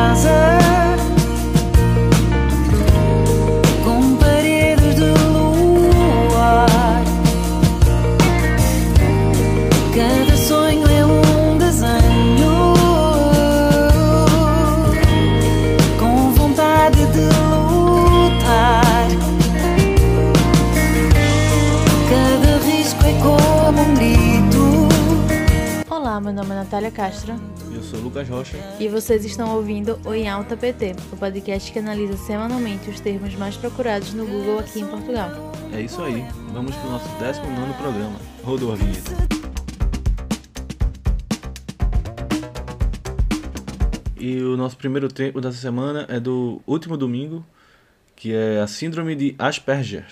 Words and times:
casa 0.00 0.58
com 3.84 4.16
paredes 4.16 4.94
de 4.94 5.10
luar. 5.28 7.02
Cada 9.94 10.36
sonho 10.38 10.86
é 10.88 11.04
um 11.04 11.58
desenho 11.58 12.74
com 15.98 16.32
vontade 16.32 17.04
de 17.14 17.26
lutar. 17.50 19.08
Cada 22.08 22.52
risco 22.64 23.04
é 23.04 23.12
como 23.20 23.82
um 23.82 23.94
grito. 23.94 24.64
Olá, 25.90 26.18
meu 26.20 26.32
nome 26.32 26.52
é 26.52 26.54
Natália 26.54 26.90
Castro 26.90 27.34
sou 27.90 27.98
o 27.98 28.02
Lucas 28.04 28.28
Rocha. 28.28 28.56
e 28.78 28.88
vocês 28.88 29.24
estão 29.24 29.56
ouvindo 29.56 29.98
o 30.04 30.14
Em 30.14 30.28
Alta 30.28 30.56
PT, 30.56 30.94
o 31.12 31.16
podcast 31.16 31.72
que 31.72 31.78
analisa 31.80 32.16
semanalmente 32.16 32.88
os 32.88 33.00
termos 33.00 33.34
mais 33.34 33.56
procurados 33.56 34.14
no 34.14 34.24
Google 34.24 34.60
aqui 34.60 34.80
em 34.80 34.86
Portugal. 34.86 35.30
É 35.72 35.80
isso 35.80 36.00
aí. 36.00 36.24
Vamos 36.52 36.74
pro 36.76 36.88
nosso 36.88 37.08
19 37.18 37.72
programa. 37.74 38.16
Rodou 38.44 38.72
a 38.72 38.76
vinheta. 38.76 39.10
E 44.16 44.40
o 44.40 44.56
nosso 44.56 44.76
primeiro 44.76 45.08
tempo 45.08 45.40
dessa 45.40 45.58
semana 45.58 46.06
é 46.08 46.20
do 46.20 46.62
último 46.68 46.96
domingo, 46.96 47.44
que 48.14 48.32
é 48.32 48.60
a 48.60 48.68
Síndrome 48.68 49.16
de 49.16 49.34
Asperger. 49.36 50.06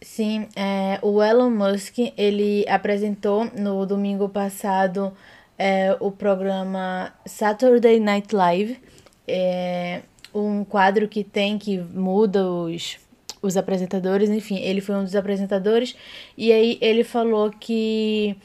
Sim, 0.00 0.48
é, 0.56 0.98
o 1.02 1.22
Elon 1.22 1.50
Musk 1.50 1.98
ele 2.16 2.64
apresentou 2.68 3.50
no 3.54 3.84
domingo 3.84 4.28
passado 4.28 5.12
é, 5.58 5.96
o 5.98 6.12
programa 6.12 7.12
Saturday 7.26 7.98
Night 7.98 8.34
Live, 8.34 8.78
é, 9.26 10.02
um 10.32 10.64
quadro 10.64 11.08
que 11.08 11.24
tem 11.24 11.58
que 11.58 11.78
muda 11.78 12.48
os, 12.48 12.96
os 13.42 13.56
apresentadores, 13.56 14.30
enfim, 14.30 14.58
ele 14.58 14.80
foi 14.80 14.94
um 14.94 15.04
dos 15.04 15.16
apresentadores 15.16 15.96
e 16.36 16.52
aí 16.52 16.78
ele 16.80 17.02
falou 17.02 17.50
que 17.50 18.36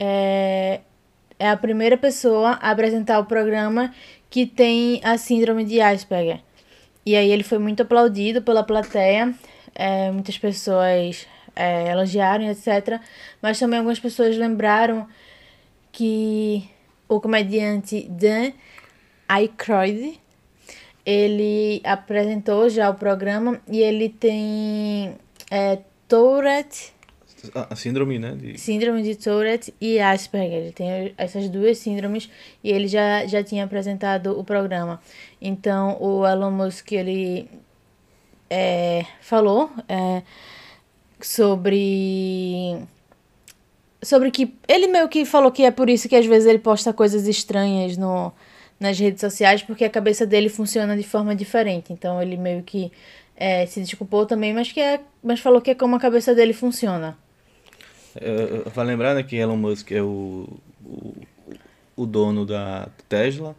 é, 0.00 0.80
é 1.38 1.50
a 1.50 1.56
primeira 1.56 1.98
pessoa 1.98 2.52
a 2.52 2.70
apresentar 2.70 3.18
o 3.18 3.26
programa 3.26 3.94
que 4.30 4.46
tem 4.46 5.00
a 5.04 5.18
síndrome 5.18 5.64
de 5.64 5.80
Asperger. 5.80 6.40
E 7.04 7.16
aí 7.16 7.30
ele 7.30 7.42
foi 7.42 7.58
muito 7.58 7.82
aplaudido 7.82 8.42
pela 8.42 8.62
plateia, 8.62 9.34
é, 9.74 10.10
muitas 10.10 10.36
pessoas 10.36 11.26
é, 11.56 11.90
elogiaram, 11.90 12.44
etc. 12.50 13.00
Mas 13.40 13.58
também 13.58 13.78
algumas 13.78 13.98
pessoas 13.98 14.36
lembraram 14.36 15.06
que 15.98 16.70
o 17.08 17.20
comediante 17.20 18.06
Dan 18.08 18.52
Aykroyd, 19.28 20.20
ele 21.04 21.80
apresentou 21.82 22.68
já 22.68 22.88
o 22.88 22.94
programa 22.94 23.60
e 23.68 23.80
ele 23.80 24.08
tem 24.08 25.16
é, 25.50 25.80
Tourette, 26.06 26.92
A 27.52 27.72
a 27.72 27.76
síndrome, 27.76 28.16
né? 28.16 28.36
De... 28.36 28.56
síndrome 28.58 29.02
de 29.02 29.16
Tourette 29.16 29.74
e 29.80 29.98
Asperger. 29.98 30.58
Ele 30.58 30.72
tem 30.72 31.12
essas 31.18 31.48
duas 31.48 31.78
síndromes 31.78 32.30
e 32.62 32.70
ele 32.70 32.86
já, 32.86 33.26
já 33.26 33.42
tinha 33.42 33.64
apresentado 33.64 34.38
o 34.38 34.44
programa. 34.44 35.00
Então, 35.42 36.00
o 36.00 36.24
Elon 36.24 36.52
Musk, 36.52 36.92
ele 36.92 37.50
é, 38.48 39.04
falou 39.20 39.68
é, 39.88 40.22
sobre... 41.20 42.86
Sobre 44.02 44.30
que... 44.30 44.54
Ele 44.68 44.86
meio 44.86 45.08
que 45.08 45.24
falou 45.24 45.50
que 45.50 45.64
é 45.64 45.70
por 45.70 45.90
isso 45.90 46.08
que 46.08 46.16
às 46.16 46.26
vezes 46.26 46.48
ele 46.48 46.58
posta 46.58 46.92
coisas 46.92 47.26
estranhas 47.26 47.96
no, 47.96 48.32
nas 48.78 48.98
redes 48.98 49.20
sociais, 49.20 49.62
porque 49.62 49.84
a 49.84 49.90
cabeça 49.90 50.24
dele 50.26 50.48
funciona 50.48 50.96
de 50.96 51.02
forma 51.02 51.34
diferente. 51.34 51.92
Então, 51.92 52.22
ele 52.22 52.36
meio 52.36 52.62
que 52.62 52.92
é, 53.36 53.66
se 53.66 53.80
desculpou 53.80 54.24
também, 54.26 54.52
mas, 54.52 54.70
que 54.70 54.80
é, 54.80 55.00
mas 55.22 55.40
falou 55.40 55.60
que 55.60 55.70
é 55.70 55.74
como 55.74 55.96
a 55.96 56.00
cabeça 56.00 56.34
dele 56.34 56.52
funciona. 56.52 57.16
É, 58.14 58.68
Vai 58.70 58.86
lembrar 58.86 59.14
né, 59.14 59.22
que 59.22 59.36
Elon 59.36 59.56
Musk 59.56 59.92
é 59.92 60.02
o, 60.02 60.48
o, 60.84 61.14
o 61.96 62.06
dono 62.06 62.46
da 62.46 62.88
Tesla, 63.08 63.56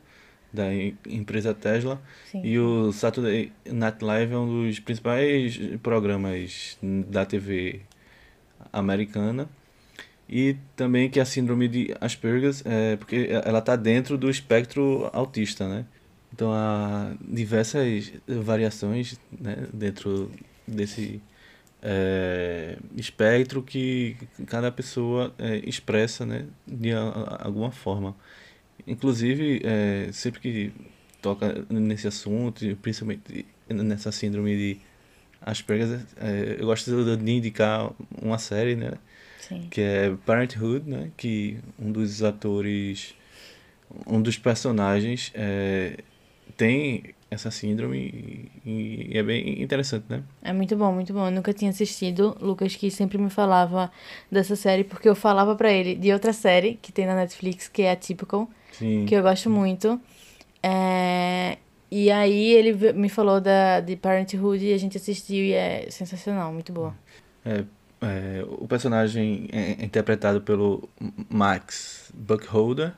da 0.51 0.73
em- 0.73 0.97
empresa 1.07 1.53
Tesla, 1.53 2.01
Sim. 2.31 2.41
e 2.44 2.57
o 2.57 2.91
Saturday 2.91 3.51
Night 3.66 4.03
Live 4.03 4.33
é 4.33 4.38
um 4.38 4.66
dos 4.66 4.79
principais 4.79 5.59
programas 5.83 6.77
da 6.81 7.25
TV 7.25 7.81
americana. 8.73 9.47
E 10.29 10.56
também 10.75 11.09
que 11.09 11.19
a 11.19 11.25
síndrome 11.25 11.67
de 11.67 11.95
Asperger 12.00 12.53
é 12.66 12.95
porque 12.97 13.29
ela 13.45 13.59
está 13.59 13.75
dentro 13.75 14.17
do 14.17 14.29
espectro 14.29 15.09
autista, 15.13 15.67
né? 15.67 15.85
Então 16.34 16.53
há 16.53 17.13
diversas 17.22 18.12
variações 18.28 19.19
né, 19.31 19.68
dentro 19.73 20.31
desse 20.68 21.19
é, 21.81 22.78
espectro 22.95 23.63
que 23.63 24.18
cada 24.47 24.72
pessoa 24.72 25.34
é, 25.39 25.57
expressa 25.68 26.25
né, 26.25 26.45
de 26.68 26.91
a- 26.94 27.39
alguma 27.41 27.72
forma. 27.72 28.16
Inclusive, 28.88 29.62
é, 29.63 30.12
sempre 30.12 30.39
que 30.39 30.72
toca 31.22 31.66
nesse 31.69 32.07
assunto, 32.07 32.66
principalmente 32.81 33.45
nessa 33.69 34.12
síndrome 34.12 34.56
de 34.57 34.78
Asperger, 35.41 36.01
é, 36.18 36.57
eu 36.59 36.66
gosto 36.68 37.18
de 37.18 37.31
indicar 37.31 37.91
uma 38.22 38.38
série, 38.38 38.75
né? 38.75 38.94
Sim. 39.49 39.67
que 39.69 39.81
é 39.81 40.15
Parenthood, 40.25 40.89
né? 40.89 41.09
Que 41.17 41.57
um 41.77 41.91
dos 41.91 42.23
atores, 42.23 43.13
um 44.07 44.21
dos 44.21 44.37
personagens 44.37 45.31
é, 45.35 45.97
tem 46.55 47.15
essa 47.31 47.51
síndrome 47.51 48.49
e, 48.65 49.09
e 49.11 49.17
é 49.17 49.21
bem 49.21 49.61
interessante, 49.61 50.05
né? 50.09 50.23
É 50.41 50.51
muito 50.53 50.75
bom, 50.75 50.91
muito 50.93 51.13
bom. 51.13 51.25
Eu 51.27 51.31
nunca 51.31 51.53
tinha 51.53 51.69
assistido. 51.69 52.35
Lucas 52.41 52.75
que 52.75 52.89
sempre 52.89 53.17
me 53.17 53.29
falava 53.29 53.91
dessa 54.31 54.55
série, 54.55 54.83
porque 54.83 55.07
eu 55.09 55.15
falava 55.15 55.55
pra 55.55 55.71
ele 55.71 55.93
de 55.95 56.11
outra 56.13 56.33
série 56.33 56.79
que 56.81 56.91
tem 56.91 57.05
na 57.05 57.15
Netflix, 57.15 57.67
que 57.67 57.83
é 57.83 57.91
a 57.91 57.95
Typical, 57.95 58.49
Sim. 58.71 59.05
que 59.07 59.15
eu 59.15 59.21
gosto 59.21 59.49
muito. 59.49 59.99
É, 60.63 61.57
E 61.91 62.11
aí 62.11 62.51
ele 62.53 62.93
me 62.93 63.09
falou 63.09 63.41
da, 63.41 63.79
de 63.79 63.95
Parenthood 63.95 64.63
e 64.65 64.73
a 64.73 64.77
gente 64.77 64.97
assistiu 64.97 65.43
e 65.43 65.53
é 65.53 65.88
sensacional, 65.89 66.51
muito 66.53 66.71
boa. 66.71 66.93
É, 67.45 67.63
é, 68.01 68.45
o 68.47 68.67
personagem 68.67 69.49
é 69.51 69.83
interpretado 69.83 70.41
pelo 70.41 70.87
Max 71.29 72.11
Buckholder 72.13 72.93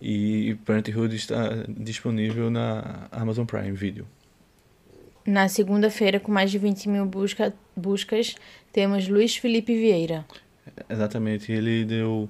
e 0.00 0.56
Parenthood 0.64 1.14
está 1.14 1.64
disponível 1.68 2.50
na 2.50 3.08
Amazon 3.10 3.44
Prime 3.44 3.72
Video. 3.72 4.06
Na 5.26 5.48
segunda-feira, 5.48 6.18
com 6.18 6.32
mais 6.32 6.50
de 6.50 6.58
20 6.58 6.88
mil 6.88 7.06
busca, 7.06 7.52
buscas, 7.76 8.34
temos 8.72 9.06
Luiz 9.06 9.36
Felipe 9.36 9.74
Vieira. 9.74 10.24
Exatamente, 10.88 11.52
ele 11.52 11.84
deu 11.84 12.28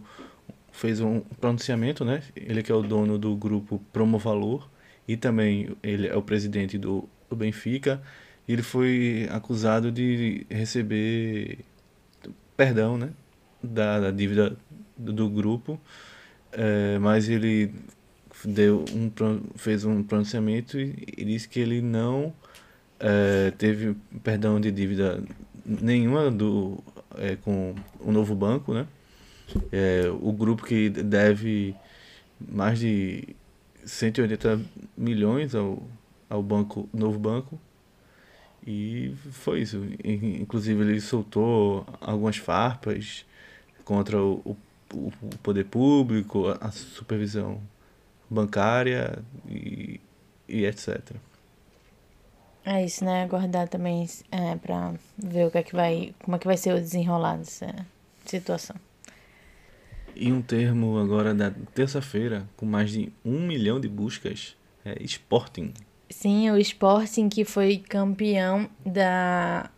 fez 0.73 1.01
um 1.01 1.21
pronunciamento, 1.41 2.05
né? 2.05 2.23
Ele 2.35 2.63
que 2.63 2.73
é 2.73 2.75
o 2.75 2.83
dono 2.83 3.19
do 3.19 3.37
grupo 3.37 3.81
Promovalor 3.93 4.69
e 5.07 5.17
também 5.17 5.77
ele 5.83 6.07
é 6.07 6.17
o 6.17 6.23
presidente 6.23 6.79
do, 6.79 7.09
Benfica. 7.33 8.03
Ele 8.49 8.63
foi 8.63 9.29
acusado 9.31 9.93
de 9.93 10.47
receber 10.51 11.59
perdão, 12.61 12.99
né? 12.99 13.11
Da, 13.63 14.01
da 14.01 14.11
dívida 14.11 14.55
do, 14.97 15.13
do 15.13 15.31
grupo, 15.31 15.81
Eh, 16.53 16.99
mas 16.99 17.29
ele 17.29 17.73
deu 18.45 18.85
um, 18.93 19.09
fez 19.57 19.85
um 19.85 20.03
pronunciamento 20.03 20.81
e, 20.81 21.07
e 21.17 21.25
disse 21.25 21.49
que 21.49 21.61
ele 21.61 21.81
não 21.81 22.35
eh, 22.99 23.53
teve 23.57 23.97
perdão 24.25 24.61
de 24.61 24.73
dívida 24.73 25.23
nenhuma 25.65 26.29
do, 26.29 26.83
eh, 27.19 27.37
com 27.45 27.75
o 28.01 28.11
novo 28.13 28.35
banco, 28.35 28.75
né? 28.75 28.87
É, 29.73 30.03
o 30.21 30.33
grupo 30.33 30.65
que 30.65 30.91
deve 30.91 31.75
mais 32.41 32.79
de 32.81 33.37
180 33.85 34.61
milhões 34.97 35.55
ao, 35.55 35.83
ao 36.29 36.43
banco, 36.43 36.89
novo 36.93 37.19
banco. 37.19 37.61
E 38.71 39.15
foi 39.33 39.63
isso. 39.63 39.79
In- 40.05 40.43
Inclusive 40.43 40.81
ele 40.83 41.01
soltou 41.01 41.87
algumas 42.01 42.37
farpas 42.37 43.25
contra 43.85 44.23
o, 44.23 44.57
o, 44.95 45.09
o 45.23 45.39
poder 45.43 45.65
público, 45.67 46.49
a 46.49 46.69
a 46.69 46.73
supervisão 46.73 47.61
bancária 48.31 49.23
e, 49.49 50.01
e 50.49 50.65
etc. 50.67 51.19
É 52.65 52.85
isso, 52.85 53.05
né? 53.05 53.23
Aguardar 53.23 53.69
também 53.69 54.07
é, 54.31 54.57
pra 54.57 54.95
ver 55.19 55.47
o 55.47 55.51
que 55.51 55.59
é 55.59 55.63
que 55.63 55.75
vai. 55.75 56.15
como 56.25 56.37
é 56.37 56.39
que 56.39 56.47
vai 56.47 56.57
ser 56.57 56.75
o 56.75 56.81
desenrolar 56.81 57.37
dessa 57.39 57.87
situação. 58.25 58.77
E 60.15 60.33
um 60.33 60.43
termo 60.43 60.99
agora 60.99 61.35
da 61.35 61.51
terça-feira, 61.75 62.49
com 62.57 62.67
mais 62.67 62.91
de 62.91 63.13
um 63.25 63.47
milhão 63.47 63.81
de 63.81 63.89
buscas, 63.89 64.57
é 64.85 65.03
Sporting, 65.05 65.73
Sim, 66.11 66.51
o 66.51 66.59
Sporting 66.59 67.29
que 67.29 67.45
foi 67.45 67.79
campeão 67.79 68.69
da, 68.85 69.71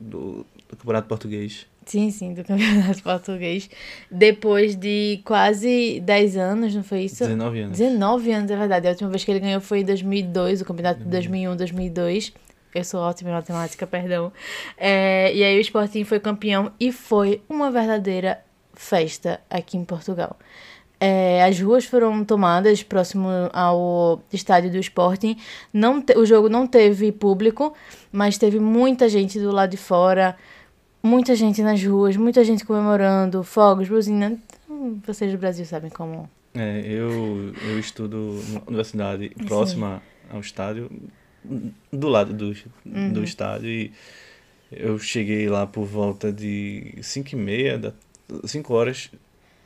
do, 0.00 0.46
do 0.68 0.76
Campeonato 0.76 1.06
Português. 1.06 1.66
Sim, 1.84 2.10
sim, 2.10 2.32
do 2.32 2.42
campeonato 2.44 3.02
português. 3.02 3.68
Depois 4.10 4.74
de 4.74 5.20
quase 5.24 6.00
10 6.00 6.36
anos, 6.36 6.74
não 6.74 6.82
foi 6.82 7.02
isso? 7.02 7.24
19 7.24 7.60
anos. 7.60 7.78
19 7.78 8.32
anos, 8.32 8.50
é 8.50 8.56
verdade. 8.56 8.86
A 8.88 8.90
última 8.90 9.10
vez 9.10 9.24
que 9.24 9.30
ele 9.30 9.40
ganhou 9.40 9.60
foi 9.60 9.80
em 9.80 9.84
2002, 9.84 10.62
o 10.62 10.64
campeonato 10.64 11.00
de 11.00 11.10
2001, 11.10 11.56
2002. 11.56 12.32
Eu 12.74 12.82
sou 12.82 13.00
ótima 13.00 13.30
em 13.30 13.34
matemática, 13.34 13.86
perdão. 13.86 14.32
É, 14.76 15.32
e 15.34 15.44
aí 15.44 15.56
o 15.58 15.60
Sporting 15.60 16.04
foi 16.04 16.18
campeão 16.18 16.72
e 16.80 16.90
foi 16.90 17.40
uma 17.48 17.70
verdadeira 17.70 18.42
festa 18.72 19.40
aqui 19.48 19.76
em 19.76 19.84
Portugal. 19.84 20.36
É, 21.06 21.44
as 21.44 21.60
ruas 21.60 21.84
foram 21.84 22.24
tomadas 22.24 22.82
próximo 22.82 23.28
ao 23.52 24.22
estádio 24.32 24.70
do 24.70 24.78
Sporting. 24.78 25.36
Não 25.72 26.00
te- 26.00 26.16
o 26.16 26.24
jogo 26.24 26.48
não 26.48 26.66
teve 26.66 27.12
público, 27.12 27.74
mas 28.10 28.38
teve 28.38 28.58
muita 28.58 29.08
gente 29.08 29.38
do 29.38 29.50
lado 29.50 29.70
de 29.70 29.76
fora, 29.76 30.36
muita 31.02 31.34
gente 31.36 31.62
nas 31.62 31.82
ruas, 31.84 32.16
muita 32.16 32.42
gente 32.42 32.64
comemorando, 32.64 33.42
fogos, 33.44 33.88
buzina. 33.88 34.38
Hum, 34.68 34.98
Vocês 35.06 35.30
do 35.30 35.38
Brasil 35.38 35.64
sabem 35.66 35.90
como. 35.90 36.28
É, 36.54 36.80
eu, 36.86 37.52
eu 37.68 37.78
estudo 37.78 38.16
numa 38.48 38.62
universidade 38.68 39.28
próxima 39.46 40.00
ao 40.32 40.40
estádio, 40.40 40.90
do 41.92 42.08
lado 42.08 42.32
do, 42.32 42.54
do 43.12 43.22
estádio, 43.24 43.68
e 43.68 43.92
eu 44.72 44.98
cheguei 44.98 45.48
lá 45.48 45.66
por 45.66 45.84
volta 45.84 46.32
de 46.32 46.94
5 47.02 47.30
e 47.32 47.36
meia, 47.36 47.76
da, 47.78 47.92
5 48.44 48.72
horas 48.72 49.10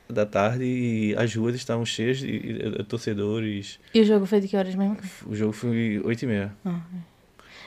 da 0.09 0.25
tarde, 0.25 0.63
e 0.63 1.15
as 1.15 1.33
ruas 1.33 1.55
estavam 1.55 1.85
cheias 1.85 2.17
de, 2.17 2.39
de 2.39 2.83
torcedores. 2.83 3.79
E 3.93 4.01
o 4.01 4.05
jogo 4.05 4.25
foi 4.25 4.39
de 4.41 4.47
que 4.47 4.57
horas 4.57 4.73
mesmo? 4.75 4.97
O 5.25 5.35
jogo 5.35 5.53
foi 5.53 6.01
8 6.03 6.23
e 6.23 6.27
meia. 6.27 6.53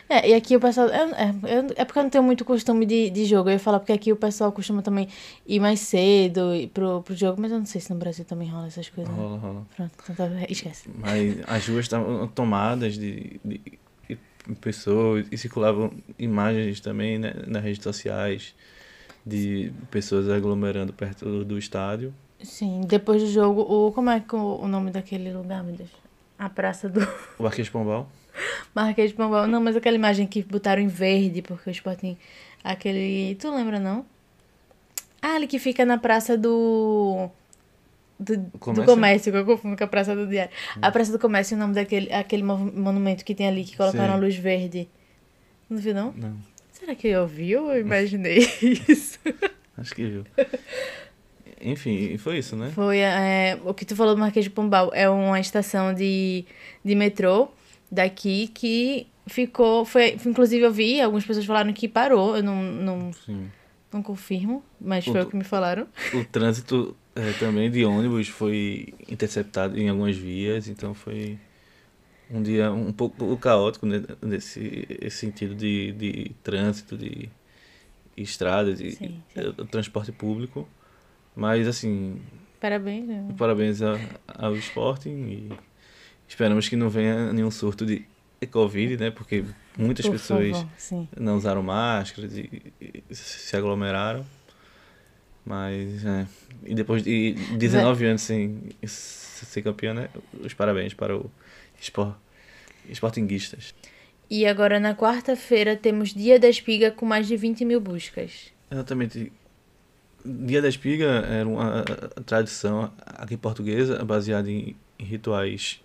É, 0.08 0.28
e 0.28 0.34
aqui 0.34 0.56
o 0.56 0.60
pessoal. 0.60 0.88
É, 0.88 0.98
é, 0.98 1.64
é 1.76 1.84
porque 1.84 1.98
eu 1.98 2.02
não 2.02 2.10
tenho 2.10 2.24
muito 2.24 2.44
costume 2.44 2.84
de, 2.84 3.08
de 3.08 3.24
jogo. 3.24 3.48
Eu 3.48 3.54
ia 3.54 3.58
falar 3.58 3.78
porque 3.78 3.92
aqui 3.92 4.12
o 4.12 4.16
pessoal 4.16 4.52
costuma 4.52 4.82
também 4.82 5.08
ir 5.46 5.60
mais 5.60 5.80
cedo 5.80 6.50
pro, 6.74 7.02
pro 7.02 7.14
jogo, 7.14 7.40
mas 7.40 7.52
eu 7.52 7.58
não 7.58 7.64
sei 7.64 7.80
se 7.80 7.90
no 7.92 7.98
Brasil 7.98 8.24
também 8.24 8.48
rola 8.48 8.66
essas 8.66 8.88
coisas. 8.88 9.12
né? 9.12 9.18
Rola, 9.18 9.38
rola. 9.38 9.66
Pronto, 9.74 9.92
então 10.02 10.14
tá, 10.14 10.30
esquece. 10.50 10.90
Mas 10.98 11.36
as 11.46 11.66
ruas 11.66 11.84
estavam 11.84 12.26
tomadas 12.28 12.94
de, 12.94 13.40
de, 13.42 13.60
de 14.08 14.18
pessoas 14.60 15.26
e 15.30 15.38
circulavam 15.38 15.92
imagens 16.18 16.80
também 16.80 17.18
né, 17.18 17.32
nas 17.46 17.62
redes 17.62 17.82
sociais 17.82 18.54
de 19.24 19.72
pessoas 19.90 20.28
aglomerando 20.28 20.92
perto 20.92 21.44
do 21.44 21.56
estádio. 21.56 22.12
Sim, 22.42 22.82
depois 22.86 23.22
do 23.22 23.28
jogo, 23.28 23.60
o, 23.62 23.92
como 23.92 24.10
é 24.10 24.20
que 24.20 24.34
o, 24.34 24.56
o 24.62 24.68
nome 24.68 24.90
daquele 24.90 25.32
lugar, 25.32 25.62
meu 25.62 25.74
Deus? 25.74 25.90
A 26.38 26.48
Praça 26.48 26.88
do 26.88 27.00
O 27.38 27.42
Marquês 27.44 27.66
de 27.66 27.70
Pombal. 27.72 28.08
Marquês 28.74 29.10
de 29.10 29.16
Pombal. 29.16 29.46
Não, 29.46 29.60
mas 29.60 29.76
aquela 29.76 29.94
imagem 29.96 30.26
que 30.26 30.42
botaram 30.42 30.82
em 30.82 30.88
verde, 30.88 31.42
porque 31.42 31.70
o 31.70 31.72
Sporting. 31.72 32.16
Aquele. 32.64 33.34
Tu 33.36 33.50
lembra, 33.54 33.78
não? 33.78 34.04
Ah, 35.20 35.34
ali 35.36 35.46
que 35.46 35.58
fica 35.58 35.84
na 35.84 35.98
Praça 35.98 36.36
do. 36.36 37.28
Do 38.18 38.36
do 38.36 38.58
comércio, 38.58 38.84
Comércio? 38.86 39.32
que 39.32 39.38
eu 39.38 39.44
confundo 39.44 39.76
com 39.76 39.84
a 39.84 39.86
Praça 39.86 40.14
do 40.14 40.26
Diário. 40.26 40.52
A 40.80 40.90
Praça 40.92 41.10
do 41.12 41.18
Comércio 41.18 41.54
é 41.54 41.56
o 41.56 41.60
nome 41.60 41.74
daquele 41.74 42.12
aquele 42.12 42.42
monumento 42.42 43.24
que 43.24 43.34
tem 43.34 43.48
ali, 43.48 43.64
que 43.64 43.76
colocaram 43.76 44.14
Sim. 44.14 44.18
a 44.18 44.20
luz 44.20 44.36
verde. 44.36 44.88
Não 45.68 45.78
viu, 45.78 45.94
não? 45.94 46.12
Não, 46.12 46.36
Será 46.72 46.94
que 46.94 47.08
eu 47.08 47.22
ouvi 47.22 47.56
ou 47.56 47.72
eu 47.72 47.80
imaginei 47.80 48.38
isso? 48.88 49.18
acho 49.76 49.94
que 49.94 50.04
viu. 50.06 50.24
Enfim, 51.62 52.16
foi 52.18 52.38
isso, 52.38 52.56
né? 52.56 52.70
Foi 52.74 52.98
é, 52.98 53.58
o 53.64 53.72
que 53.72 53.84
tu 53.84 53.94
falou 53.94 54.14
do 54.14 54.20
Marquês 54.20 54.44
de 54.44 54.50
Pombal. 54.50 54.90
É 54.94 55.08
uma 55.08 55.38
estação 55.38 55.94
de, 55.94 56.44
de 56.84 56.94
metrô 56.94 57.48
daqui 57.90 58.48
que 58.48 59.06
ficou. 59.26 59.84
Foi, 59.84 60.18
inclusive, 60.26 60.64
eu 60.64 60.72
vi, 60.72 61.00
algumas 61.00 61.24
pessoas 61.24 61.46
falaram 61.46 61.72
que 61.72 61.86
parou. 61.88 62.36
Eu 62.36 62.42
não, 62.42 62.62
não, 62.62 63.12
Sim. 63.12 63.50
não 63.92 64.02
confirmo, 64.02 64.64
mas 64.80 65.06
O 65.06 65.12
foi 65.12 65.22
o 65.22 65.26
que 65.26 65.36
me 65.36 65.44
falaram. 65.44 65.86
O 66.14 66.24
trânsito 66.24 66.96
eh, 67.14 67.32
também 67.38 67.70
de 67.70 67.84
ônibus 67.84 68.28
foi 68.28 68.94
interceptado 69.08 69.78
em 69.78 69.88
algumas 69.88 70.16
vias, 70.16 70.68
então 70.68 70.94
foi 70.94 71.38
um 72.30 72.42
dia 72.42 72.72
um 72.72 72.92
pouco 72.92 73.36
caótico 73.36 73.84
né, 73.86 74.02
nesse 74.22 74.86
esse 75.00 75.18
sentido 75.18 75.54
de, 75.54 75.92
de 75.92 76.32
trânsito, 76.42 76.96
de 76.96 77.28
estrada, 78.16 78.74
de 78.74 78.92
Sim, 78.92 79.22
sim. 79.34 79.66
transporte 79.70 80.10
público. 80.10 80.66
Mas 81.34 81.66
assim, 81.66 82.20
Parabéns. 82.60 83.06
né? 83.06 83.34
parabéns 83.36 83.82
a- 83.82 83.98
ao 84.28 84.54
Sporting 84.56 85.10
e 85.10 85.52
esperamos 86.28 86.68
que 86.68 86.76
não 86.76 86.88
venha 86.88 87.32
nenhum 87.32 87.50
surto 87.50 87.84
de 87.86 88.04
Covid, 88.50 88.96
né? 88.96 89.10
Porque 89.10 89.44
muitas 89.76 90.04
Por 90.06 90.12
pessoas 90.12 90.56
favor, 90.58 91.08
não 91.16 91.36
usaram 91.36 91.62
máscaras 91.62 92.36
e, 92.36 92.50
e 92.80 93.14
se 93.14 93.56
aglomeraram. 93.56 94.24
Mas, 95.44 96.04
é. 96.04 96.26
E 96.64 96.74
depois 96.74 97.02
de 97.02 97.32
19 97.58 98.04
anos 98.06 98.22
sem 98.22 98.60
ser 98.86 99.62
campeão, 99.62 99.92
né? 99.94 100.08
Os 100.44 100.54
parabéns 100.54 100.94
para 100.94 101.16
o 101.16 101.30
Sport, 101.80 102.14
Sportinguistas. 102.90 103.74
E 104.30 104.46
agora 104.46 104.78
na 104.78 104.94
quarta-feira 104.94 105.76
temos 105.76 106.14
Dia 106.14 106.38
da 106.38 106.48
Espiga 106.48 106.90
com 106.90 107.04
mais 107.04 107.26
de 107.26 107.36
20 107.36 107.64
mil 107.64 107.80
buscas. 107.80 108.52
Exatamente. 108.70 109.32
Dia 110.24 110.62
da 110.62 110.68
Espiga 110.68 111.06
era 111.06 111.48
uma 111.48 111.84
tradição 112.24 112.92
aqui 113.04 113.36
portuguesa 113.36 114.04
baseada 114.04 114.50
em, 114.50 114.76
rituais 114.98 115.80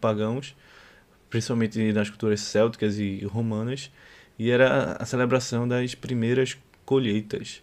pagãos, 0.00 0.56
principalmente 1.28 1.92
nas 1.92 2.08
culturas 2.08 2.40
célticas 2.40 2.98
e 2.98 3.24
romanas, 3.24 3.90
e 4.38 4.50
era 4.50 4.92
a 4.92 5.04
celebração 5.04 5.66
das 5.68 5.94
primeiras 5.94 6.56
colheitas. 6.84 7.62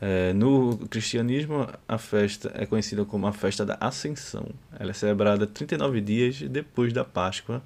É, 0.00 0.32
no 0.32 0.78
cristianismo, 0.88 1.68
a 1.86 1.98
festa 1.98 2.50
é 2.54 2.64
conhecida 2.64 3.04
como 3.04 3.26
a 3.26 3.32
festa 3.32 3.66
da 3.66 3.76
Ascensão. 3.80 4.48
Ela 4.78 4.90
é 4.90 4.94
celebrada 4.94 5.46
39 5.46 6.00
dias 6.00 6.40
depois 6.40 6.92
da 6.92 7.04
Páscoa. 7.04 7.62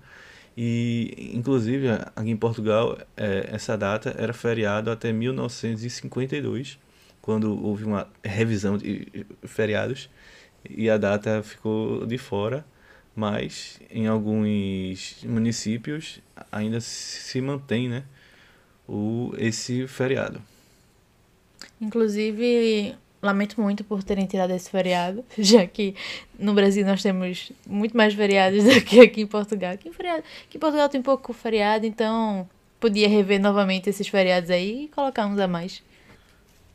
E, 0.57 1.33
inclusive, 1.35 1.89
aqui 1.91 2.31
em 2.31 2.37
Portugal, 2.37 2.99
é, 3.17 3.51
essa 3.53 3.77
data 3.77 4.15
era 4.19 4.33
feriado 4.33 4.91
até 4.91 5.13
1952, 5.13 6.79
quando 7.25 7.59
houve 7.65 7.85
uma 7.85 8.07
revisão 8.23 8.77
de 8.77 9.25
feriados 9.45 10.11
e 10.69 10.91
a 10.91 10.99
data 10.99 11.43
ficou 11.43 12.05
de 12.05 12.19
fora. 12.19 12.67
Mas 13.17 13.81
em 13.91 14.07
alguns 14.07 15.25
municípios 15.25 16.21
ainda 16.53 16.81
se 16.81 17.41
mantém 17.41 17.89
né, 17.89 18.05
o, 18.87 19.33
esse 19.39 19.87
feriado. 19.87 20.43
Inclusive, 21.81 22.95
lamento 23.23 23.59
muito 23.59 23.83
por 23.85 24.03
terem 24.03 24.27
tirado 24.27 24.51
esse 24.51 24.69
feriado, 24.69 25.25
já 25.39 25.67
que 25.67 25.95
no 26.39 26.53
Brasil 26.53 26.85
nós 26.85 27.03
temos 27.03 27.53
muito 27.67 27.97
mais 27.97 28.13
feriados 28.13 28.65
do 28.65 28.83
que 28.83 29.01
aqui 29.01 29.23
em 29.23 29.27
Portugal. 29.27 29.73
Aqui 29.73 29.89
em, 29.89 29.93
feriado, 29.93 30.25
aqui 30.47 30.59
em 30.59 30.61
Portugal 30.61 30.89
tem 30.91 31.01
pouco 31.01 31.33
feriado, 31.33 31.87
então 31.87 32.47
podia 32.79 33.09
rever 33.09 33.41
novamente 33.41 33.89
esses 33.89 34.09
feriados 34.09 34.51
aí 34.51 34.85
e 34.85 34.89
colocar 34.89 35.25
uns 35.27 35.39
a 35.39 35.49
mais. 35.49 35.83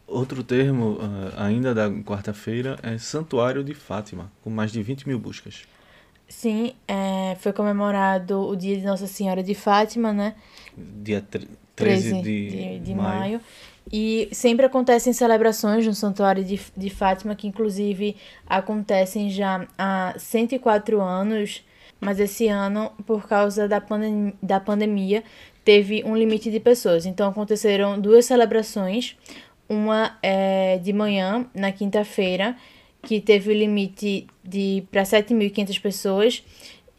Outro 0.09 0.43
termo, 0.43 0.97
ah, 1.01 1.45
ainda 1.45 1.73
da 1.73 1.89
quarta-feira, 2.03 2.77
é 2.81 2.97
Santuário 2.97 3.63
de 3.63 3.73
Fátima, 3.73 4.31
com 4.43 4.49
mais 4.49 4.71
de 4.71 4.81
20 4.81 5.07
mil 5.07 5.19
buscas. 5.19 5.63
Sim, 6.27 6.73
é, 6.87 7.35
foi 7.39 7.51
comemorado 7.53 8.39
o 8.47 8.55
dia 8.55 8.77
de 8.77 8.85
Nossa 8.85 9.07
Senhora 9.07 9.41
de 9.41 9.55
Fátima, 9.55 10.13
né? 10.13 10.35
Dia 10.77 11.21
tre- 11.21 11.47
13 11.75 12.09
13 12.09 12.21
de, 12.21 12.49
de, 12.49 12.79
de 12.79 12.95
maio. 12.95 13.19
maio. 13.19 13.41
E 13.91 14.29
sempre 14.31 14.65
acontecem 14.65 15.11
celebrações 15.13 15.85
no 15.87 15.93
Santuário 15.95 16.43
de, 16.43 16.59
de 16.77 16.89
Fátima, 16.89 17.35
que 17.35 17.47
inclusive 17.47 18.15
acontecem 18.45 19.29
já 19.29 19.67
há 19.77 20.13
104 20.17 21.01
anos, 21.01 21.63
mas 21.99 22.19
esse 22.19 22.47
ano, 22.47 22.91
por 23.05 23.27
causa 23.27 23.67
da, 23.67 23.81
pandem 23.81 24.33
da 24.43 24.59
pandemia, 24.59 25.23
teve 25.65 26.03
um 26.05 26.15
limite 26.15 26.51
de 26.51 26.59
pessoas. 26.59 27.05
Então 27.07 27.29
aconteceram 27.29 27.99
duas 27.99 28.25
celebrações, 28.25 29.17
uma 29.69 30.17
é, 30.23 30.77
de 30.79 30.91
manhã, 30.91 31.45
na 31.53 31.71
quinta-feira, 31.71 32.55
que 33.03 33.21
teve 33.21 33.51
o 33.51 33.53
limite 33.53 34.27
de 34.43 34.83
para 34.91 35.03
7.500 35.03 35.81
pessoas, 35.81 36.43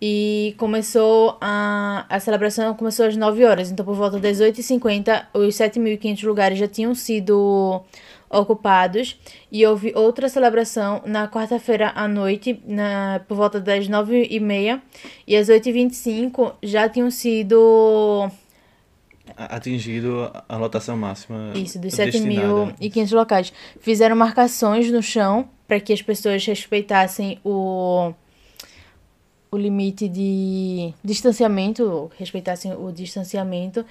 e 0.00 0.55
começou 0.57 1.37
a, 1.41 2.07
a 2.09 2.19
celebração 2.19 2.75
começou 2.75 3.05
às 3.05 3.17
9 3.17 3.45
horas. 3.45 3.71
Então, 3.71 3.85
por 3.85 3.95
volta 3.95 4.19
das 4.19 4.39
8h50, 4.39 5.27
os 5.35 5.55
7.500 5.55 6.27
lugares 6.27 6.59
já 6.59 6.67
tinham 6.67 6.95
sido 6.95 7.83
ocupados. 8.31 9.21
E 9.53 9.67
houve 9.67 9.93
outra 9.95 10.29
celebração 10.29 11.03
na 11.05 11.29
quarta-feira 11.29 11.93
à 11.95 12.09
noite, 12.09 12.62
na, 12.67 13.21
por 13.29 13.37
volta 13.37 13.61
das 13.61 13.89
9h30. 13.89 14.81
E 15.27 15.37
às 15.37 15.49
8h25 15.49 16.55
já 16.62 16.89
tinham 16.89 17.11
sido 17.11 18.31
Atingido 19.47 20.31
a- 20.49 20.57
lotação 20.57 20.97
máxima 20.97 21.53
isso, 21.55 21.79
dos 21.79 21.95
destinada. 21.95 22.75
7.500 22.81 23.13
locais. 23.13 23.53
Fizeram 23.81 24.17
marcações 24.17 24.91
no 24.91 25.03
chão 25.03 25.49
para 25.67 25.79
que 25.81 25.93
as 25.93 26.03
pessoas 26.03 26.45
respeitassem 26.45 27.39
o, 27.45 28.13
o 29.51 29.57
limite 29.57 30.09
de 30.09 30.93
distanciamento, 31.05 32.11
respeitassem 32.19 32.73
o 32.75 32.91
distanciamento. 32.93 33.85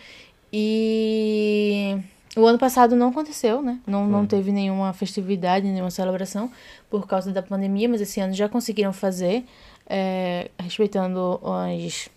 E 0.52 1.98
o 2.36 2.46
ano 2.46 2.58
passado 2.60 2.96
não 2.96 3.10
aconteceu, 3.10 3.62
né? 3.62 3.80
Não, 3.88 4.06
não 4.08 4.26
teve 4.26 4.52
nenhuma 4.52 4.94
festividade, 4.94 5.66
nenhuma 5.68 5.92
celebração 5.92 6.52
por 6.90 7.08
causa 7.08 7.32
da 7.32 7.42
pandemia, 7.42 7.88
mas 7.90 8.02
esse 8.02 8.20
ano 8.20 8.34
já 8.34 8.48
conseguiram 8.50 8.92
fazer, 8.94 9.46
é, 9.88 10.50
respeitando 10.60 11.40
as, 11.44 12.10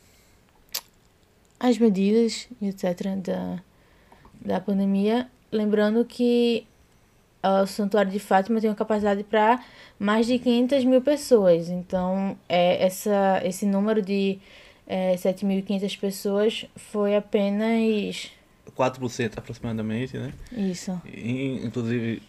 as 1.62 1.78
medidas, 1.78 2.48
etc., 2.60 3.16
da, 3.16 3.62
da 4.44 4.60
pandemia. 4.60 5.28
Lembrando 5.52 6.04
que 6.04 6.66
o 7.40 7.66
Santuário 7.66 8.10
de 8.10 8.18
Fátima 8.18 8.60
tem 8.60 8.68
uma 8.68 8.76
capacidade 8.76 9.22
para 9.22 9.64
mais 9.98 10.26
de 10.26 10.40
500 10.40 10.84
mil 10.84 11.00
pessoas. 11.00 11.68
Então, 11.68 12.36
é, 12.48 12.84
essa, 12.84 13.40
esse 13.44 13.64
número 13.64 14.02
de 14.02 14.40
é, 14.88 15.14
7.500 15.14 16.00
pessoas 16.00 16.66
foi 16.76 17.14
apenas 17.14 18.32
4% 18.76 19.38
aproximadamente, 19.38 20.18
né? 20.18 20.32
isso. 20.52 21.00
E, 21.06 21.60
inclusive, 21.64 22.22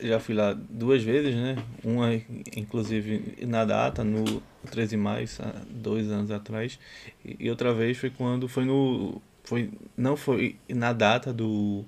já 0.00 0.18
fui 0.18 0.34
lá 0.34 0.52
duas 0.52 1.02
vezes, 1.02 1.34
né? 1.34 1.56
Uma, 1.84 2.14
inclusive, 2.56 3.46
na 3.46 3.64
data, 3.64 4.02
no 4.02 4.42
13 4.70 4.90
de 4.90 4.96
maio, 4.96 5.28
dois 5.70 6.10
anos 6.10 6.30
atrás. 6.30 6.78
E, 7.24 7.36
e 7.40 7.50
outra 7.50 7.72
vez 7.74 7.96
foi 7.98 8.10
quando 8.10 8.48
foi 8.48 8.64
no. 8.64 9.20
Foi, 9.44 9.70
não 9.96 10.16
foi 10.16 10.56
na 10.68 10.92
data 10.92 11.32
do. 11.32 11.84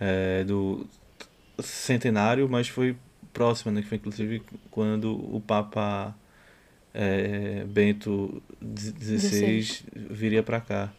é, 0.00 0.44
do 0.44 0.86
centenário, 1.62 2.48
mas 2.48 2.68
foi 2.68 2.96
próxima, 3.32 3.72
né? 3.72 3.82
Que 3.82 3.88
foi 3.88 3.98
inclusive 3.98 4.42
quando 4.70 5.12
o 5.34 5.40
Papa 5.40 6.16
é, 6.92 7.64
Bento 7.66 8.42
XVI 8.76 9.66
viria 10.10 10.42
para 10.42 10.60
cá. 10.60 10.92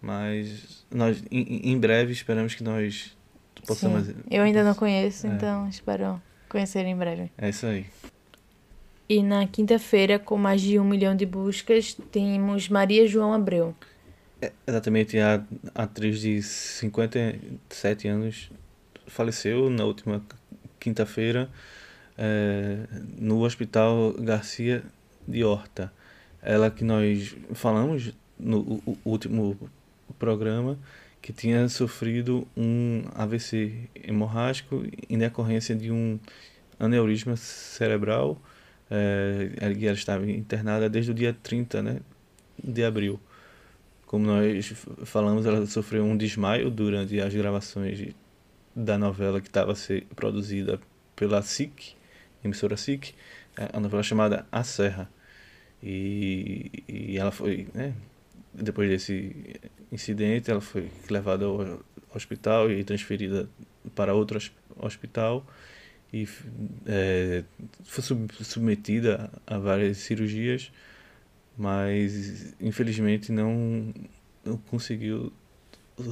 Mas 0.00 0.84
nós, 0.90 1.22
em, 1.30 1.70
em 1.72 1.78
breve, 1.78 2.12
esperamos 2.12 2.54
que 2.54 2.62
nós 2.62 3.14
possamos. 3.66 4.06
Sim. 4.06 4.14
Eu 4.30 4.42
ainda 4.42 4.62
não 4.64 4.74
conheço, 4.74 5.26
É. 5.26 5.30
então 5.30 5.68
espero 5.68 6.20
conhecer 6.48 6.84
em 6.84 6.96
breve. 6.96 7.30
É 7.38 7.48
isso 7.48 7.66
aí. 7.66 7.86
E 9.08 9.22
na 9.22 9.46
quinta-feira, 9.46 10.18
com 10.18 10.36
mais 10.38 10.60
de 10.60 10.78
um 10.78 10.84
milhão 10.84 11.16
de 11.16 11.26
buscas, 11.26 11.94
temos 12.12 12.68
Maria 12.68 13.06
João 13.08 13.32
Abreu. 13.32 13.74
Exatamente, 14.66 15.18
a 15.18 15.42
atriz 15.74 16.20
de 16.20 16.40
57 16.42 18.08
anos 18.08 18.50
faleceu 19.06 19.68
na 19.68 19.84
última 19.84 20.22
quinta-feira 20.78 21.50
eh, 22.16 22.86
no 23.18 23.42
Hospital 23.44 24.14
Garcia 24.14 24.82
de 25.26 25.44
Horta. 25.44 25.92
Ela 26.40 26.70
que 26.70 26.84
nós 26.84 27.36
falamos 27.52 28.14
no 28.38 28.80
último 29.04 29.58
programa 30.18 30.78
que 31.22 31.32
tinha 31.32 31.68
sofrido 31.68 32.46
um 32.56 33.02
AVC 33.14 33.88
hemorrágico 33.94 34.84
em 35.08 35.18
decorrência 35.18 35.74
de 35.74 35.90
um 35.90 36.18
aneurisma 36.78 37.36
cerebral. 37.36 38.40
eh, 38.90 39.52
ela 39.60 39.92
estava 39.94 40.28
internada 40.30 40.88
desde 40.88 41.10
o 41.12 41.14
dia 41.14 41.36
30 41.42 41.82
né, 41.82 42.00
de 42.62 42.84
abril. 42.84 43.20
Como 44.06 44.26
nós 44.26 44.72
falamos, 45.04 45.46
ela 45.46 45.66
sofreu 45.66 46.04
um 46.04 46.16
desmaio 46.16 46.70
durante 46.70 47.20
as 47.20 47.32
gravações 47.34 48.14
da 48.74 48.98
novela 48.98 49.40
que 49.40 49.48
estava 49.48 49.74
ser 49.74 50.06
produzida 50.16 50.80
pela 51.14 51.42
SIC, 51.42 51.94
emissora 52.44 52.76
SIC, 52.76 53.14
a 53.56 53.76
a 53.78 53.80
novela 53.80 54.02
chamada 54.02 54.46
A 54.50 54.64
Serra. 54.64 55.08
E, 55.82 56.70
e 56.88 57.18
ela 57.18 57.30
foi, 57.30 57.68
né, 57.74 57.94
depois 58.52 58.88
desse 58.88 59.56
incidente, 59.92 60.50
ela 60.50 60.60
foi 60.60 60.88
levada 61.08 61.44
ao 61.44 61.80
hospital 62.14 62.70
e 62.70 62.82
transferida 62.84 63.48
para 63.94 64.14
outro 64.14 64.36
hos- 64.38 64.52
hospital 64.76 65.46
e 66.12 66.26
eh, 66.86 67.44
foi 67.84 68.02
sub- 68.02 68.32
submetida 68.44 69.30
a 69.46 69.58
várias 69.58 69.98
cirurgias, 69.98 70.72
mas 71.56 72.54
infelizmente 72.60 73.30
não, 73.32 73.92
não 74.44 74.56
conseguiu 74.56 75.32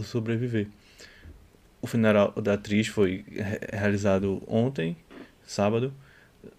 sobreviver. 0.04 0.68
O 1.80 1.86
funeral 1.86 2.32
da 2.32 2.54
atriz 2.54 2.88
foi 2.88 3.24
re- 3.28 3.60
realizado 3.72 4.42
ontem, 4.46 4.96
sábado, 5.46 5.92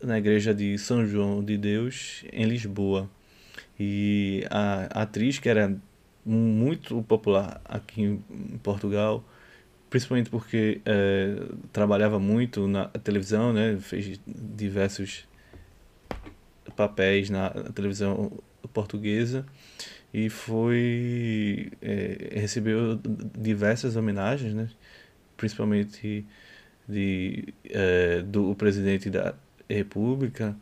na 0.02 0.18
igreja 0.18 0.54
de 0.54 0.78
São 0.78 1.06
João 1.06 1.44
de 1.44 1.58
Deus, 1.58 2.24
em 2.32 2.46
Lisboa. 2.46 3.10
E 3.80 4.46
a, 4.50 5.00
a 5.00 5.02
atriz, 5.04 5.40
que 5.40 5.48
era 5.48 5.80
muito 6.26 7.02
popular 7.04 7.62
aqui 7.66 8.02
em 8.04 8.58
Portugal, 8.62 9.24
principalmente 9.90 10.30
porque 10.30 10.82
eh, 10.86 11.36
trabalhava 11.72 12.20
muito 12.20 12.68
na 12.68 12.88
televisão, 12.90 13.54
né? 13.54 13.78
fez 13.80 14.20
diversos 14.28 15.28
papéis 16.76 17.30
na 17.30 17.50
televisão 17.74 18.32
portuguesa 18.74 19.46
e 20.14 20.30
foi 20.30 21.72
eh, 21.82 22.30
recebeu 22.34 23.00
diversas 23.38 23.96
homenagens, 23.96 24.54
né? 24.54 24.70
principalmente 25.38 26.26
de, 26.88 27.54
eh, 27.66 28.22
do 28.24 28.54
presidente 28.56 29.10
da 29.10 29.34
República 29.70 30.56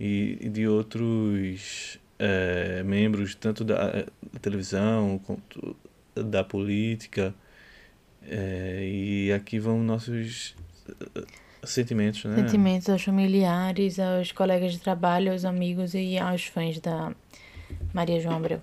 e 0.00 0.38
e 0.40 0.48
de 0.48 0.66
outros 0.68 1.98
eh, 2.18 2.82
membros 2.84 3.34
tanto 3.34 3.64
da 3.64 4.04
televisão 4.40 5.20
quanto 5.24 5.76
da 6.14 6.42
política 6.42 7.34
eh, 8.26 8.88
e 8.90 9.32
aqui 9.32 9.58
vão 9.58 9.82
nossos 9.82 10.56
eh, 10.88 11.22
sentimentos, 11.64 12.24
né? 12.24 12.36
Sentimentos 12.36 12.88
aos 12.88 13.02
familiares, 13.02 13.98
aos 13.98 14.32
colegas 14.32 14.72
de 14.72 14.80
trabalho, 14.80 15.32
aos 15.32 15.44
amigos 15.44 15.94
e 15.94 16.18
aos 16.18 16.46
fãs 16.46 16.80
da 16.80 17.12
Maria 17.92 18.20
João 18.20 18.36
Abreu. 18.36 18.60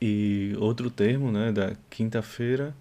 E 0.00 0.54
outro 0.58 0.90
termo, 0.90 1.30
né, 1.30 1.52
da 1.52 1.72
quinta-feira 1.90 2.74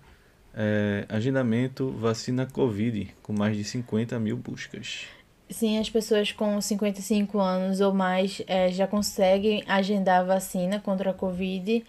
é 0.53 1.06
agendamento 1.10 1.91
vacina 1.91 2.46
Covid, 2.46 3.13
com 3.22 3.34
mais 3.34 3.58
de 3.58 3.63
50 3.63 4.18
mil 4.20 4.38
buscas. 4.38 5.06
Sim, 5.50 5.79
as 5.79 5.89
pessoas 5.89 6.32
com 6.32 6.62
55 6.62 7.39
anos 7.39 7.82
ou 7.82 7.91
mais 7.91 8.41
eh, 8.46 8.72
já 8.72 8.86
conseguem 8.86 9.63
agendar 9.68 10.22
a 10.22 10.24
vacina 10.24 10.79
contra 10.79 11.10
a 11.10 11.13
Covid. 11.13 11.84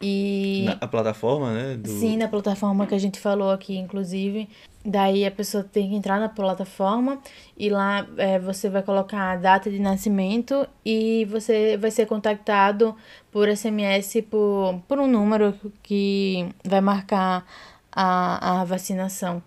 E 0.00 0.62
Na 0.66 0.72
a 0.80 0.88
plataforma, 0.88 1.52
né, 1.52 1.76
do, 1.76 1.88
sim, 1.88 2.16
na 2.16 2.28
plataforma 2.28 2.86
que 2.86 2.94
a 2.94 2.98
gente 2.98 3.18
falou 3.18 3.50
aqui, 3.50 3.76
inclusive. 3.76 4.48
Daí 4.84 5.24
a 5.24 5.30
pessoa 5.30 5.62
tem 5.62 5.90
que 5.90 5.94
entrar 5.94 6.18
na 6.18 6.28
plataforma 6.28 7.20
e 7.56 7.68
lá 7.70 8.06
eh, 8.16 8.38
você 8.40 8.68
vai 8.68 8.82
colocar 8.82 9.32
a 9.32 9.36
data 9.36 9.70
de 9.70 9.78
nascimento 9.78 10.66
e 10.84 11.24
você 11.26 11.76
vai 11.76 11.90
ser 11.90 12.06
contactado 12.06 12.96
por 13.30 13.48
SMS 13.48 14.24
por, 14.28 14.80
por 14.88 14.98
um 14.98 15.06
número 15.06 15.56
que 15.84 16.48
vai 16.64 16.80
marcar 16.80 17.46
a, 17.92 18.62
a 18.62 18.64
vacinação. 18.64 19.40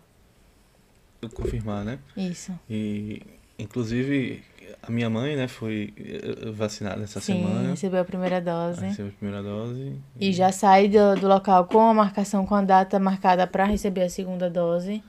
confirmar, 1.34 1.84
né? 1.84 2.00
Isso. 2.16 2.58
E 2.70 3.22
inclusive 3.58 4.44
a 4.82 4.92
minha 4.92 5.10
mãe, 5.10 5.36
né, 5.36 5.48
foi 5.48 5.94
eh, 5.98 6.52
vacinada 6.52 7.04
essa 7.04 7.20
Sim, 7.20 7.44
semana. 7.44 7.70
recebeu 7.70 8.02
a 8.02 8.06
primeira 8.06 8.40
dose. 8.40 8.86
Recebeu 8.86 9.12
a 9.12 9.18
primeira 9.18 9.44
dose. 9.44 9.96
E 10.20 10.32
já 10.32 10.52
sai 10.52 10.88
do, 10.88 11.16
do 11.20 11.28
local 11.28 11.66
com 11.66 11.82
a 11.82 11.94
marcação, 11.94 12.46
com 12.46 12.56
a 12.56 12.62
data 12.62 13.00
marcada 13.00 13.48
para 13.48 13.66
receber 13.66 14.04
a 14.04 14.10
segunda 14.10 14.50
dose. 14.50 15.04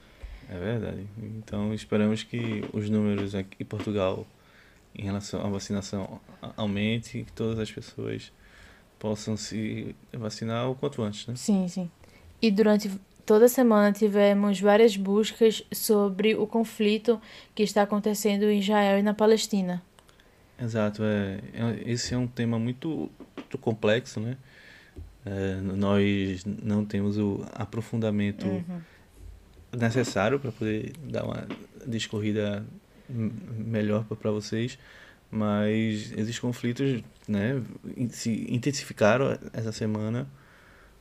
É 0.48 0.58
verdade. 0.58 1.06
Então 1.18 1.74
esperamos 1.74 2.22
que 2.22 2.64
os 2.72 2.88
números 2.88 3.34
aqui 3.34 3.56
em 3.60 3.64
Portugal 3.64 4.26
em 4.94 5.02
relação 5.02 5.44
à 5.44 5.48
vacinação 5.48 6.20
aumente 6.56 7.18
e 7.18 7.24
que 7.24 7.32
todas 7.32 7.58
as 7.58 7.70
pessoas 7.70 8.32
possam 8.98 9.36
se 9.36 9.94
vacinar 10.12 10.70
o 10.70 10.74
quanto 10.74 11.02
antes, 11.02 11.26
né? 11.26 11.34
Sim, 11.36 11.68
sim. 11.68 11.90
E 12.40 12.50
durante 12.50 12.90
toda 13.26 13.48
semana 13.48 13.92
tivemos 13.92 14.60
várias 14.60 14.96
buscas 14.96 15.62
sobre 15.72 16.34
o 16.36 16.46
conflito 16.46 17.20
que 17.54 17.62
está 17.64 17.82
acontecendo 17.82 18.44
em 18.44 18.60
Israel 18.60 18.98
e 18.98 19.02
na 19.02 19.12
Palestina. 19.12 19.82
Exato, 20.62 21.02
é, 21.02 21.40
é- 21.52 21.82
esse 21.90 22.14
é 22.14 22.16
um 22.16 22.26
tema 22.26 22.58
muito, 22.58 23.10
muito 23.36 23.58
complexo, 23.58 24.20
né? 24.20 24.38
É, 25.24 25.56
nós 25.60 26.44
não 26.44 26.84
temos 26.84 27.18
o 27.18 27.44
aprofundamento 27.52 28.46
necessário 29.76 30.38
para 30.38 30.52
poder 30.52 30.92
dar 31.02 31.24
uma 31.24 31.46
discorrida 31.84 32.64
melhor 33.08 34.04
para 34.04 34.30
vocês, 34.30 34.78
mas 35.30 36.12
esses 36.16 36.38
conflitos, 36.38 37.02
né, 37.26 37.60
se 38.10 38.46
intensificaram 38.48 39.36
essa 39.52 39.72
semana, 39.72 40.28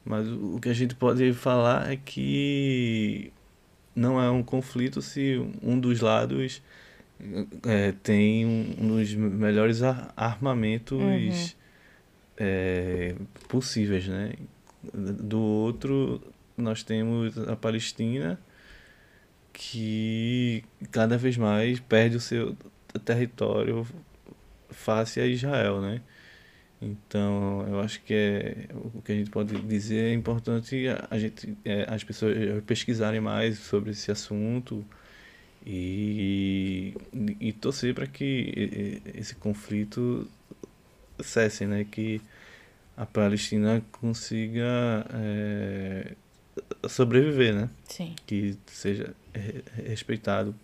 mas 0.05 0.27
o 0.29 0.59
que 0.61 0.69
a 0.69 0.73
gente 0.73 0.93
pode 0.95 1.33
falar 1.33 1.91
é 1.91 1.95
que 1.95 3.31
não 3.95 4.21
é 4.21 4.29
um 4.29 4.43
conflito 4.43 5.01
se 5.01 5.37
um 5.63 5.79
dos 5.79 5.99
lados 6.01 6.61
é, 7.65 7.91
tem 8.03 8.45
um 8.45 8.87
dos 8.87 9.13
melhores 9.15 9.81
ar- 9.81 10.13
armamentos 10.15 11.55
é, 12.37 13.15
possíveis, 13.47 14.07
né? 14.07 14.33
Do 14.93 15.39
outro 15.41 16.21
nós 16.57 16.83
temos 16.83 17.37
a 17.49 17.55
Palestina 17.55 18.39
que 19.53 20.63
cada 20.91 21.17
vez 21.17 21.37
mais 21.37 21.79
perde 21.79 22.17
o 22.17 22.19
seu 22.19 22.55
território 23.03 23.85
face 24.69 25.19
a 25.19 25.25
Israel, 25.25 25.81
né? 25.81 26.01
Então, 26.81 27.65
eu 27.67 27.79
acho 27.79 28.01
que 28.03 28.13
é 28.13 28.67
o 28.93 29.01
que 29.01 29.11
a 29.11 29.15
gente 29.15 29.29
pode 29.29 29.57
dizer 29.61 30.11
é 30.11 30.13
importante 30.13 30.85
a 31.09 31.17
gente 31.17 31.57
é, 31.63 31.85
as 31.87 32.03
pessoas 32.03 32.35
pesquisarem 32.65 33.21
mais 33.21 33.59
sobre 33.59 33.91
esse 33.91 34.11
assunto 34.11 34.85
e, 35.65 36.93
e 37.39 37.53
torcer 37.53 37.95
para 37.95 38.05
que 38.05 39.01
esse 39.15 39.35
conflito 39.35 40.29
cesse, 41.19 41.65
né? 41.65 41.85
Que 41.89 42.21
a 42.95 43.05
Palestina 43.05 43.83
consiga 43.91 45.05
é, 45.13 46.13
sobreviver, 46.87 47.55
né? 47.55 47.69
Sim. 47.85 48.15
Que 48.25 48.57
seja 48.67 49.15
respeitado 49.87 50.55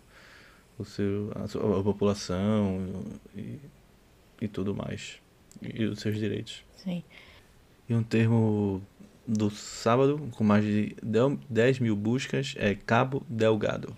o 0.78 0.86
seu, 0.86 1.32
a, 1.36 1.48
sua, 1.48 1.80
a 1.80 1.84
população 1.84 3.04
e, 3.36 3.60
e 4.42 4.48
tudo 4.48 4.76
mais. 4.76 5.20
E 5.62 5.86
os 5.86 6.00
seus 6.00 6.18
direitos. 6.18 6.64
Sim. 6.78 7.04
E 7.88 7.94
um 7.94 8.04
termo 8.04 8.82
do 9.28 9.50
sábado, 9.50 10.30
com 10.36 10.44
mais 10.44 10.64
de 10.64 10.96
10 11.50 11.80
mil 11.80 11.96
buscas, 11.96 12.56
é 12.58 12.76
Cabo 12.76 13.24
Delgado. 13.30 13.96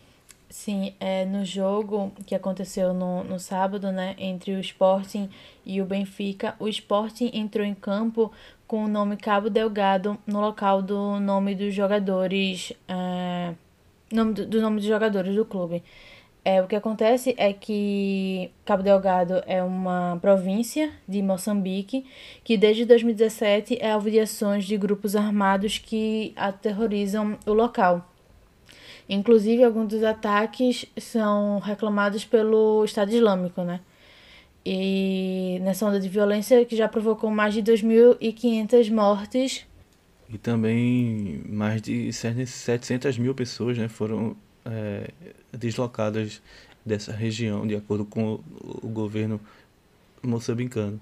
Sim, 0.50 0.94
é, 1.00 1.26
no 1.26 1.44
jogo 1.44 2.12
que 2.28 2.36
aconteceu 2.36 2.94
no, 2.94 3.24
no 3.24 3.40
sábado, 3.40 3.92
né, 3.92 4.16
entre 4.20 4.52
o 4.54 4.60
Sporting 4.60 5.28
e 5.66 5.82
o 5.82 5.86
Benfica, 5.86 6.56
o 6.60 6.68
Sporting 6.68 7.32
entrou 7.34 7.66
em 7.66 7.74
campo 7.74 8.32
com 8.68 8.86
o 8.86 8.88
nome 8.88 9.18
Cabo 9.18 9.50
Delgado 9.50 10.16
no 10.28 10.40
local 10.40 10.84
do 10.84 11.20
nome 11.20 11.56
dos 11.56 11.74
jogadores, 11.74 12.72
é, 12.88 13.56
nome 14.12 14.34
do, 14.34 14.46
do 14.46 14.62
nome 14.62 14.78
dos 14.78 14.86
jogadores 14.86 15.36
do 15.36 15.44
clube. 15.44 15.82
É, 16.46 16.62
o 16.62 16.68
que 16.68 16.76
acontece 16.76 17.34
é 17.38 17.54
que 17.54 18.52
Cabo 18.66 18.84
Delgado 18.84 19.42
é 19.48 19.64
uma 19.64 20.18
província 20.22 20.92
de 21.08 21.22
Moçambique 21.22 22.06
que 22.44 22.58
desde 22.58 22.84
2017 22.84 23.78
é 23.80 23.92
alvo 23.92 24.12
de 24.12 24.20
ações 24.20 24.66
de 24.66 24.76
grupos 24.76 25.16
armados 25.16 25.78
que 25.78 26.34
aterrorizam 26.36 27.38
o 27.46 27.54
local. 27.54 28.10
Inclusive, 29.08 29.64
alguns 29.64 29.88
dos 29.88 30.04
ataques 30.04 30.86
são 30.98 31.60
reclamados 31.60 32.26
pelo 32.26 32.84
Estado 32.84 33.14
Islâmico, 33.14 33.62
né? 33.62 33.80
E 34.66 35.60
nessa 35.62 35.86
onda 35.86 36.00
de 36.00 36.08
violência 36.08 36.64
que 36.66 36.76
já 36.76 36.88
provocou 36.88 37.30
mais 37.30 37.54
de 37.54 37.62
2.500 37.62 38.92
mortes. 38.92 39.66
E 40.30 40.38
também 40.38 41.42
mais 41.48 41.82
de 41.82 42.12
700 42.12 43.18
mil 43.18 43.36
pessoas 43.36 43.78
né, 43.78 43.90
foram 43.90 44.36
é, 44.66 45.12
deslocadas 45.52 46.42
dessa 46.86 47.12
região, 47.12 47.66
de 47.66 47.76
acordo 47.76 48.06
com 48.06 48.40
o 48.54 48.88
governo 48.88 49.40
moçambicano. 50.22 51.00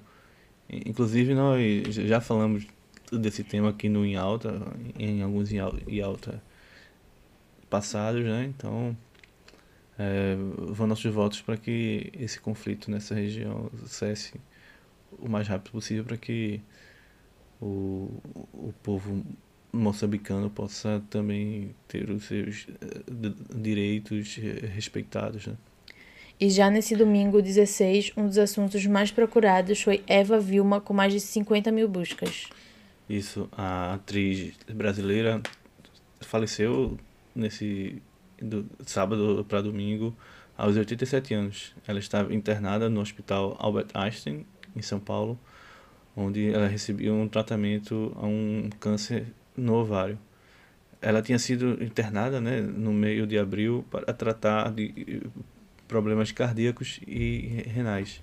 Inclusive, 0.70 1.34
nós 1.34 1.96
já 1.96 2.22
falamos 2.22 2.65
desse 3.12 3.44
tema 3.44 3.70
aqui 3.70 3.89
no 3.89 4.06
Em 4.06 4.15
Alta, 4.15 4.62
em 4.98 5.22
alguns 5.22 5.51
Em 5.51 6.01
Alta 6.01 6.41
passados, 7.70 8.24
né? 8.24 8.46
Então, 8.46 8.96
é, 9.98 10.36
vão 10.74 10.88
nossos 10.88 11.12
votos 11.13 11.41
para 11.41 11.58
que 11.58 12.12
esse 12.13 12.39
conflito 12.39 12.89
nessa 12.89 13.13
região 13.15 13.70
cesse 13.86 14.34
o 15.20 15.30
mais 15.30 15.48
rápido 15.48 15.72
possível 15.72 16.03
para 16.03 16.18
que 16.18 16.62
o, 17.62 18.10
o 18.53 18.74
povo 18.82 19.24
moçambicano 19.71 20.49
possa 20.49 21.01
também 21.09 21.73
ter 21.87 22.09
os 22.09 22.25
seus 22.25 22.67
eh, 22.81 23.31
direitos 23.55 24.35
respeitados. 24.73 25.47
Né? 25.47 25.55
E 26.39 26.49
já 26.49 26.69
nesse 26.69 26.95
domingo 26.95 27.41
16, 27.41 28.13
um 28.17 28.27
dos 28.27 28.37
assuntos 28.37 28.85
mais 28.85 29.11
procurados 29.11 29.81
foi 29.81 30.03
Eva 30.07 30.39
Vilma, 30.39 30.81
com 30.81 30.93
mais 30.93 31.13
de 31.13 31.19
50 31.19 31.71
mil 31.71 31.87
buscas. 31.87 32.49
Isso, 33.07 33.47
a 33.51 33.93
atriz 33.93 34.53
brasileira 34.73 35.41
faleceu 36.21 36.97
nesse 37.36 38.01
do 38.41 38.65
sábado 38.86 39.45
para 39.47 39.62
domingo 39.62 40.15
aos 40.57 40.75
87 40.75 41.34
anos. 41.34 41.75
Ela 41.88 41.99
estava 41.99 42.34
internada 42.34 42.89
no 42.89 43.01
Hospital 43.01 43.55
Albert 43.60 43.89
Einstein 43.93 44.45
em 44.75 44.81
São 44.81 44.99
Paulo, 44.99 45.39
onde 46.15 46.51
ela 46.51 46.67
recebia 46.67 47.13
um 47.13 47.27
tratamento 47.27 48.15
a 48.15 48.25
um 48.25 48.69
câncer 48.79 49.27
no 49.55 49.73
ovário. 49.75 50.17
Ela 51.01 51.21
tinha 51.21 51.39
sido 51.39 51.83
internada, 51.83 52.39
né, 52.39 52.61
no 52.61 52.93
meio 52.93 53.25
de 53.25 53.37
abril 53.37 53.85
para 53.89 54.13
tratar 54.13 54.71
de 54.71 55.23
problemas 55.87 56.31
cardíacos 56.31 56.99
e 57.07 57.63
renais. 57.67 58.21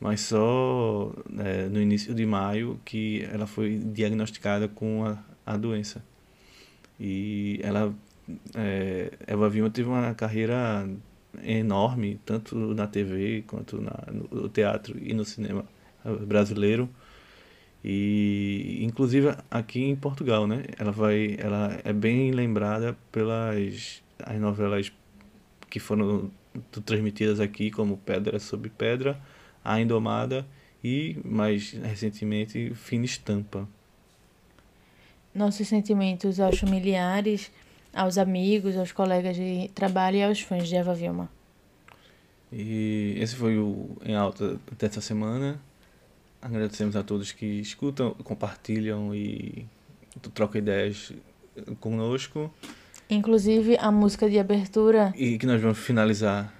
Mas 0.00 0.22
só 0.22 1.12
é, 1.38 1.68
no 1.68 1.80
início 1.80 2.14
de 2.14 2.26
maio 2.26 2.80
que 2.84 3.22
ela 3.32 3.46
foi 3.46 3.78
diagnosticada 3.78 4.66
com 4.66 5.04
a, 5.04 5.18
a 5.46 5.56
doença. 5.56 6.02
E 6.98 7.60
ela 7.62 7.94
é, 8.54 9.12
Eva 9.26 9.48
Vilma 9.48 9.70
teve 9.70 9.88
uma 9.88 10.14
carreira 10.14 10.88
enorme, 11.42 12.20
tanto 12.24 12.56
na 12.74 12.86
TV 12.86 13.44
quanto 13.46 13.80
na, 13.80 13.92
no 14.30 14.48
teatro 14.48 14.98
e 15.00 15.14
no 15.14 15.24
cinema 15.24 15.64
brasileiro. 16.26 16.88
E 17.84 18.78
inclusive 18.82 19.34
aqui 19.50 19.82
em 19.82 19.96
Portugal, 19.96 20.46
né? 20.46 20.64
Ela 20.78 20.92
vai, 20.92 21.36
ela 21.38 21.80
é 21.84 21.92
bem 21.92 22.30
lembrada 22.30 22.96
pelas 23.10 24.02
as 24.22 24.38
novelas 24.38 24.92
que 25.68 25.80
foram 25.80 26.30
transmitidas 26.84 27.40
aqui, 27.40 27.70
como 27.70 27.96
Pedra 27.96 28.38
sobre 28.38 28.68
Pedra, 28.68 29.18
A 29.64 29.80
Indomada 29.80 30.46
e 30.84 31.16
mais 31.24 31.72
recentemente 31.72 32.74
Fina 32.74 33.04
Estampa. 33.04 33.66
Nossos 35.34 35.68
sentimentos 35.68 36.40
aos 36.40 36.58
familiares 36.58 37.50
aos 37.92 38.18
amigos, 38.18 38.76
aos 38.76 38.92
colegas 38.92 39.36
de 39.36 39.70
trabalho 39.74 40.16
e 40.16 40.22
aos 40.22 40.40
fãs 40.40 40.68
de 40.68 40.76
Eva 40.76 40.94
Vilma. 40.94 41.28
E 42.52 43.16
esse 43.18 43.36
foi 43.36 43.58
o 43.58 43.96
Em 44.04 44.14
Alta 44.14 44.58
dessa 44.78 45.00
semana. 45.00 45.60
Agradecemos 46.42 46.96
a 46.96 47.02
todos 47.02 47.32
que 47.32 47.46
escutam, 47.46 48.14
compartilham 48.24 49.14
e 49.14 49.66
trocam 50.34 50.58
ideias 50.58 51.12
conosco. 51.80 52.52
Inclusive 53.08 53.76
a 53.78 53.90
música 53.90 54.28
de 54.30 54.38
abertura. 54.38 55.12
E 55.16 55.36
que 55.36 55.46
nós 55.46 55.60
vamos 55.60 55.78
finalizar 55.78 56.52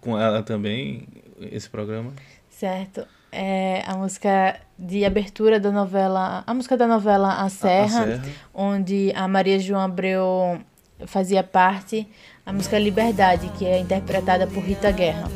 com 0.00 0.18
ela 0.18 0.42
também, 0.42 1.08
esse 1.40 1.68
programa. 1.68 2.12
Certo. 2.48 3.06
É 3.32 3.82
a 3.86 3.96
música 3.96 4.60
de 4.78 5.04
abertura 5.04 5.60
da 5.60 5.70
novela, 5.70 6.42
a 6.46 6.52
música 6.52 6.76
da 6.76 6.86
novela 6.86 7.42
A 7.42 7.48
Serra, 7.48 8.00
a, 8.00 8.02
a 8.02 8.06
Serra, 8.06 8.22
onde 8.52 9.12
a 9.14 9.28
Maria 9.28 9.58
João 9.58 9.80
Abreu 9.80 10.60
fazia 11.06 11.42
parte, 11.42 12.06
a 12.44 12.52
música 12.52 12.78
Liberdade, 12.78 13.48
que 13.56 13.64
é 13.64 13.78
interpretada 13.78 14.46
por 14.46 14.62
Rita 14.62 14.90
Guerra. 14.90 15.28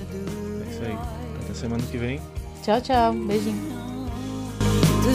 É 0.66 0.70
isso 0.70 0.82
aí. 0.82 0.98
Até 1.44 1.54
semana 1.54 1.82
que 1.84 1.96
vem. 1.96 2.20
Tchau, 2.64 2.80
tchau. 2.80 3.12
Beijinho. 3.12 3.60
Que 5.04 5.12